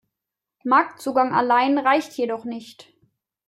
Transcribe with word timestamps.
Marktzugang 0.65 1.31
allein 1.31 1.77
reicht 1.77 2.13
jedoch 2.13 2.43
nicht. 2.43 2.87